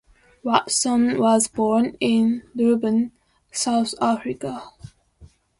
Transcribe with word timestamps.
Watson 0.41 1.19
was 1.19 1.47
born 1.47 1.95
in 1.99 2.41
Durban, 2.57 3.11
South 3.51 3.93
Africa. 4.01 4.63